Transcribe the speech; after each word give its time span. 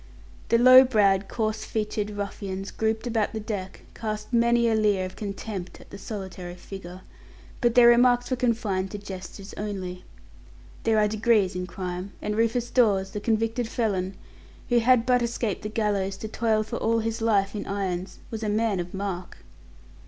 The 0.49 0.57
low 0.57 0.83
browed, 0.83 1.27
coarse 1.27 1.63
featured 1.63 2.09
ruffians 2.09 2.71
grouped 2.71 3.05
about 3.05 3.33
the 3.33 3.39
deck 3.39 3.81
cast 3.93 4.33
many 4.33 4.67
a 4.67 4.73
leer 4.73 5.05
of 5.05 5.15
contempt 5.15 5.79
at 5.79 5.91
the 5.91 5.99
solitary 5.99 6.55
figure, 6.55 7.01
but 7.61 7.75
their 7.75 7.87
remarks 7.89 8.31
were 8.31 8.35
confined 8.35 8.89
to 8.89 8.97
gestures 8.97 9.53
only. 9.57 10.03
There 10.85 10.97
are 10.97 11.07
degrees 11.07 11.55
in 11.55 11.67
crime, 11.67 12.13
and 12.19 12.35
Rufus 12.35 12.71
Dawes, 12.71 13.11
the 13.11 13.19
convicted 13.19 13.67
felon, 13.67 14.15
who 14.69 14.79
had 14.79 15.05
but 15.05 15.21
escaped 15.21 15.61
the 15.61 15.69
gallows 15.69 16.17
to 16.17 16.27
toil 16.27 16.63
for 16.63 16.77
all 16.77 16.97
his 16.97 17.21
life 17.21 17.53
in 17.55 17.67
irons, 17.67 18.17
was 18.31 18.41
a 18.41 18.49
man 18.49 18.79
of 18.79 18.95
mark. 18.95 19.37